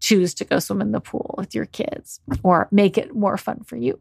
[0.00, 3.62] choose to go swim in the pool with your kids or make it more fun
[3.64, 4.00] for you.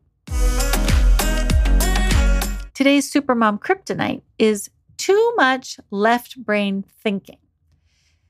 [2.74, 7.40] Today's Supermom Kryptonite is too much left brain thinking.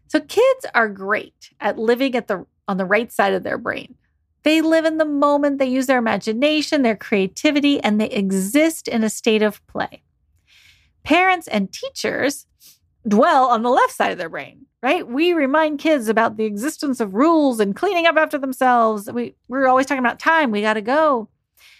[0.07, 3.93] So kids are great at living at the on the right side of their brain.
[4.41, 9.03] They live in the moment, they use their imagination, their creativity, and they exist in
[9.03, 10.01] a state of play
[11.10, 12.45] parents and teachers
[13.08, 15.08] dwell on the left side of their brain, right?
[15.08, 19.12] We remind kids about the existence of rules and cleaning up after themselves.
[19.12, 20.52] We, we're always talking about time.
[20.52, 21.28] We got to go.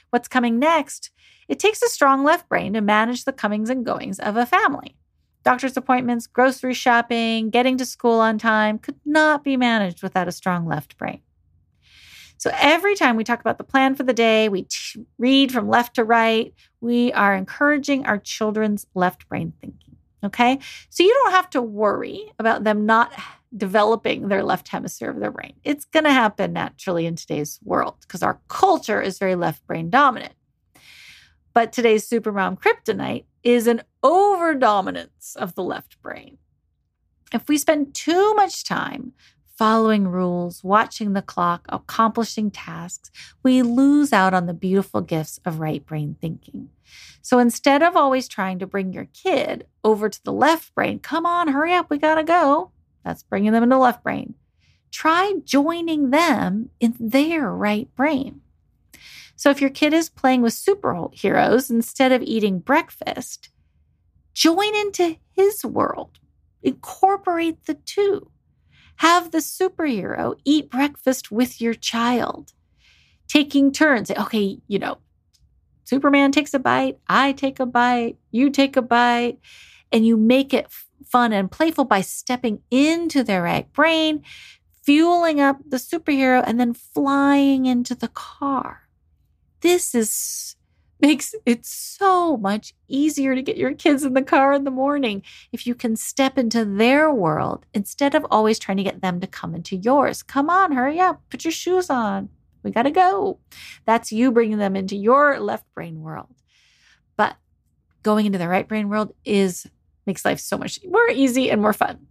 [0.10, 1.12] What's coming next?
[1.48, 4.96] It takes a strong left brain to manage the comings and goings of a family.
[5.44, 10.32] Doctor's appointments, grocery shopping, getting to school on time could not be managed without a
[10.32, 11.22] strong left brain.
[12.40, 15.68] So every time we talk about the plan for the day, we t- read from
[15.68, 19.98] left to right, we are encouraging our children's left brain thinking.
[20.24, 20.60] Okay.
[20.90, 23.12] So you don't have to worry about them not
[23.56, 25.54] developing their left hemisphere of their brain.
[25.66, 29.90] It's going to happen naturally in today's world because our culture is very left brain
[29.90, 30.34] dominant.
[31.54, 36.38] But today's supermom kryptonite is an overdominance of the left brain.
[37.34, 39.12] If we spend too much time
[39.60, 43.12] following rules, watching the clock, accomplishing tasks,
[43.44, 46.70] we lose out on the beautiful gifts of right brain thinking.
[47.22, 51.26] So instead of always trying to bring your kid over to the left brain, come
[51.26, 52.72] on, hurry up, we gotta go.
[53.04, 54.36] That's bringing them into left brain.
[54.92, 58.40] Try joining them in their right brain.
[59.36, 63.50] So if your kid is playing with superheroes instead of eating breakfast,
[64.34, 66.18] join into his world.
[66.64, 68.32] Incorporate the two.
[69.00, 72.54] Have the superhero eat breakfast with your child,
[73.28, 74.12] taking turns.
[74.12, 74.98] Okay, you know,
[75.86, 79.40] Superman takes a bite, I take a bite, you take a bite.
[79.92, 80.68] and you make it
[81.06, 84.24] fun and playful by stepping into their right brain,
[84.84, 88.88] fueling up the superhero, and then flying into the car.
[89.62, 90.56] This is
[91.00, 95.22] makes it so much easier to get your kids in the car in the morning
[95.52, 99.28] if you can step into their world instead of always trying to get them to
[99.28, 100.24] come into yours.
[100.24, 102.30] Come on, hurry up, put your shoes on.
[102.64, 103.40] We got to go.
[103.86, 106.36] That's you bringing them into your left brain world.
[107.16, 107.38] But
[108.04, 109.68] going into the right brain world is
[110.06, 112.08] makes life so much more easy and more fun.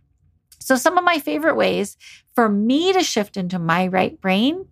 [0.60, 1.96] So some of my favorite ways
[2.34, 4.66] for me to shift into my right brain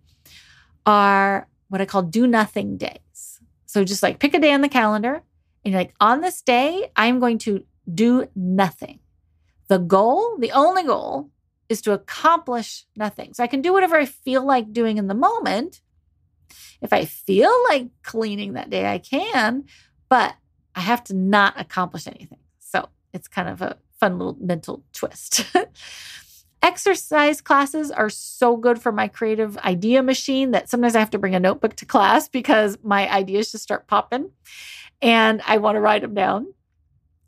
[0.85, 2.99] are what I call do nothing day.
[3.77, 5.21] So just like pick a day on the calendar
[5.63, 7.63] and you're like, on this day, I'm going to
[7.93, 8.97] do nothing.
[9.67, 11.29] The goal, the only goal,
[11.69, 13.35] is to accomplish nothing.
[13.35, 15.81] So I can do whatever I feel like doing in the moment.
[16.81, 19.65] If I feel like cleaning that day, I can,
[20.09, 20.33] but
[20.73, 22.39] I have to not accomplish anything.
[22.57, 25.45] So it's kind of a fun little mental twist.
[26.63, 31.19] Exercise classes are so good for my creative idea machine that sometimes I have to
[31.19, 34.31] bring a notebook to class because my ideas just start popping
[35.01, 36.53] and I want to write them down.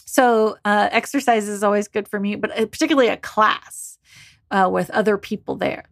[0.05, 3.99] So, uh, exercise is always good for me, but uh, particularly a class
[4.49, 5.85] uh, with other people there.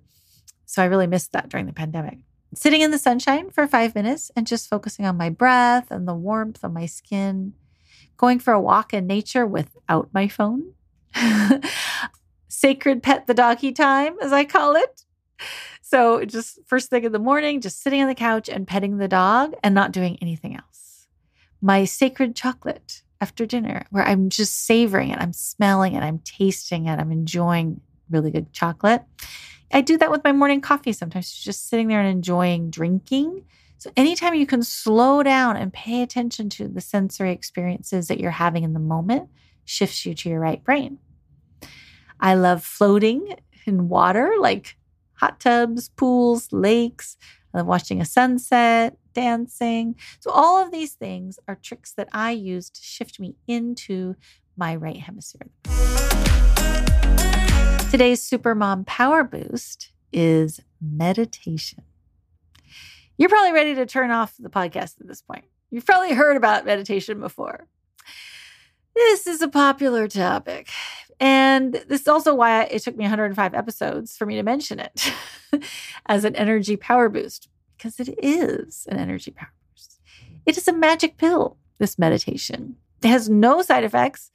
[0.66, 2.18] So, I really missed that during the pandemic.
[2.56, 6.16] Sitting in the sunshine for five minutes and just focusing on my breath and the
[6.16, 7.54] warmth of my skin,
[8.18, 10.74] going for a walk in nature without my phone.
[12.58, 15.04] sacred pet the doggy time, as I call it.
[15.82, 19.08] So just first thing in the morning, just sitting on the couch and petting the
[19.08, 21.08] dog and not doing anything else.
[21.62, 26.88] My sacred chocolate after dinner, where I'm just savoring it, I'm smelling it, I'm tasting
[26.88, 27.80] it, I'm enjoying
[28.10, 29.04] really good chocolate.
[29.72, 33.46] I do that with my morning coffee sometimes, just sitting there and enjoying drinking.
[33.78, 38.32] So, anytime you can slow down and pay attention to the sensory experiences that you're
[38.32, 39.30] having in the moment,
[39.64, 40.98] shifts you to your right brain.
[42.20, 44.78] I love floating in water, like
[45.14, 47.18] hot tubs, pools, lakes.
[47.54, 49.96] I love watching a sunset, dancing.
[50.20, 54.16] So, all of these things are tricks that I use to shift me into
[54.56, 55.50] my right hemisphere.
[57.92, 61.84] Today's Supermom Power Boost is meditation.
[63.18, 65.46] You're probably ready to turn off the podcast at this point.
[65.72, 67.68] You've probably heard about meditation before.
[68.94, 70.70] This is a popular topic.
[71.20, 75.14] And this is also why it took me 105 episodes for me to mention it
[76.06, 80.00] as an energy power boost, because it is an energy power boost.
[80.46, 82.76] It is a magic pill, this meditation.
[83.04, 84.32] It has no side effects,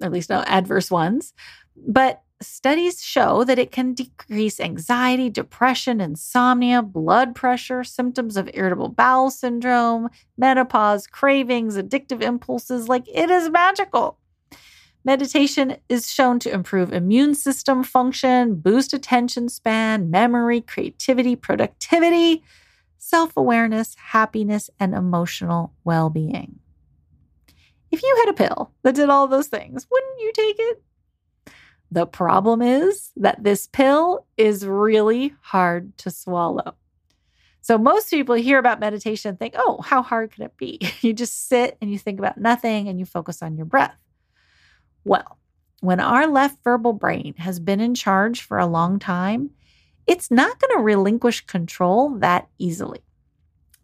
[0.00, 1.32] at least no adverse ones,
[1.76, 8.88] but studies show that it can decrease anxiety, depression, insomnia, blood pressure, symptoms of irritable
[8.88, 12.88] bowel syndrome, menopause, cravings, addictive impulses.
[12.88, 14.18] Like it is magical.
[15.04, 22.42] Meditation is shown to improve immune system function, boost attention span, memory, creativity, productivity,
[22.96, 26.58] self awareness, happiness, and emotional well being.
[27.90, 30.82] If you had a pill that did all those things, wouldn't you take it?
[31.90, 36.74] The problem is that this pill is really hard to swallow.
[37.60, 40.80] So, most people hear about meditation and think, oh, how hard could it be?
[41.02, 43.96] You just sit and you think about nothing and you focus on your breath.
[45.04, 45.38] Well,
[45.80, 49.50] when our left verbal brain has been in charge for a long time,
[50.06, 53.00] it's not going to relinquish control that easily.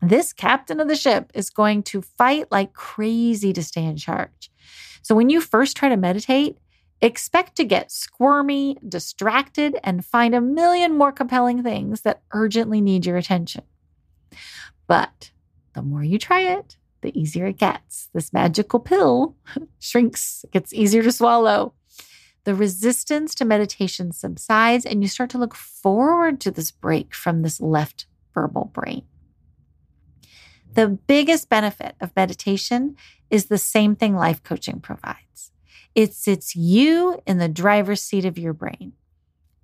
[0.03, 4.51] This captain of the ship is going to fight like crazy to stay in charge.
[5.03, 6.57] So when you first try to meditate,
[7.03, 13.05] expect to get squirmy, distracted, and find a million more compelling things that urgently need
[13.05, 13.63] your attention.
[14.87, 15.31] But
[15.75, 18.09] the more you try it, the easier it gets.
[18.13, 19.37] This magical pill
[19.79, 21.75] shrinks, it gets easier to swallow.
[22.45, 27.43] The resistance to meditation subsides, and you start to look forward to this break from
[27.43, 29.03] this left verbal brain.
[30.73, 32.97] The biggest benefit of meditation
[33.29, 35.53] is the same thing life coaching provides
[35.95, 38.93] it sits you in the driver's seat of your brain.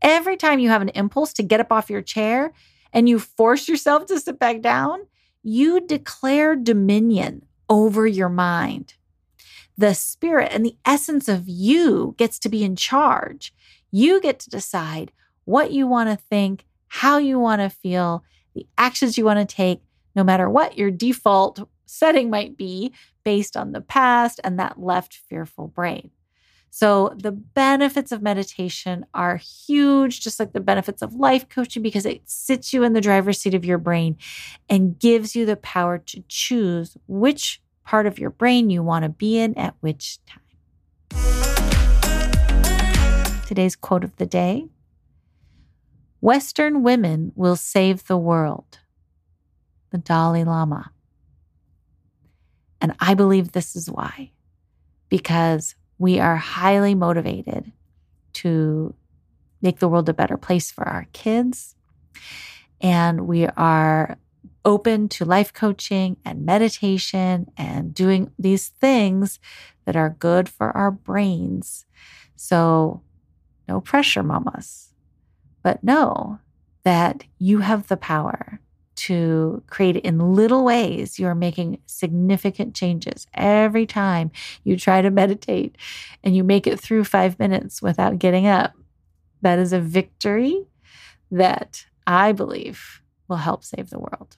[0.03, 2.53] Every time you have an impulse to get up off your chair
[2.93, 5.07] and you force yourself to sit back down,
[5.47, 8.95] you declare dominion over your mind.
[9.79, 13.55] The spirit and the essence of you gets to be in charge.
[13.93, 15.13] You get to decide
[15.45, 18.25] what you want to think, how you want to feel,
[18.55, 19.83] the actions you want to take,
[20.17, 22.93] no matter what your default setting might be
[23.23, 26.11] based on the past and that left fearful brain.
[26.79, 32.05] So, the benefits of meditation are huge, just like the benefits of life coaching, because
[32.05, 34.19] it sits you in the driver's seat of your brain
[34.69, 39.09] and gives you the power to choose which part of your brain you want to
[39.09, 40.43] be in at which time.
[43.47, 44.67] Today's quote of the day
[46.21, 48.81] Western women will save the world.
[49.93, 50.91] The Dalai Lama.
[52.83, 54.33] And I believe this is why,
[55.09, 57.73] because we are highly motivated
[58.35, 58.95] to
[59.63, 61.75] make the world a better place for our kids.
[62.81, 64.19] And we are
[64.65, 69.39] open to life coaching and meditation and doing these things
[69.85, 71.87] that are good for our brains.
[72.35, 73.03] So,
[73.69, 74.93] no pressure, mamas,
[75.63, 76.41] but know
[76.83, 78.61] that you have the power
[78.97, 81.19] to create in little ways.
[81.19, 84.31] You're making significant changes every time
[84.65, 85.77] you try to meditate
[86.25, 88.75] and you make it through five minutes without getting up.
[89.43, 90.65] That is a victory
[91.31, 94.37] that I believe will help save the world.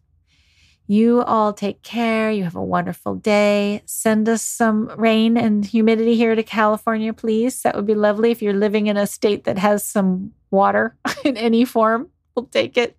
[0.91, 2.31] You all take care.
[2.31, 3.83] You have a wonderful day.
[3.85, 7.61] Send us some rain and humidity here to California, please.
[7.61, 8.31] That would be lovely.
[8.31, 12.79] If you're living in a state that has some water in any form, we'll take
[12.79, 12.97] it.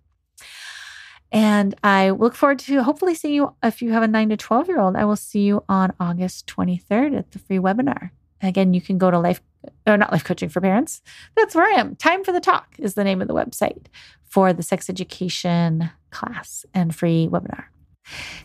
[1.32, 4.68] And I look forward to hopefully seeing you if you have a 9 to 12
[4.68, 4.96] year old.
[4.96, 8.10] I will see you on August 23rd at the free webinar.
[8.42, 9.40] Again, you can go to life
[9.86, 11.02] or not life coaching for parents.
[11.36, 11.94] That's where I am.
[11.96, 13.86] Time for the talk is the name of the website
[14.24, 17.64] for the sex education class and free webinar.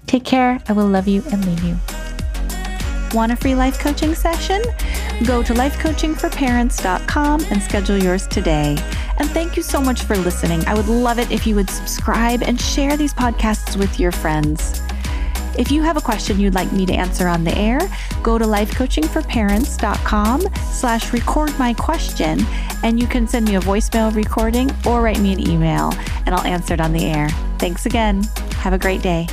[0.06, 0.62] Take care.
[0.68, 2.25] I will love you and leave you.
[3.16, 4.62] Want a free life coaching session?
[5.26, 8.76] Go to lifecoachingforparents.com and schedule yours today.
[9.18, 10.66] And thank you so much for listening.
[10.68, 14.82] I would love it if you would subscribe and share these podcasts with your friends.
[15.58, 17.80] If you have a question you'd like me to answer on the air,
[18.22, 20.42] go to lifecoachingforparents.com
[20.74, 22.42] slash record my question
[22.84, 25.94] and you can send me a voicemail recording or write me an email
[26.26, 27.30] and I'll answer it on the air.
[27.60, 28.24] Thanks again.
[28.58, 29.30] Have a great day.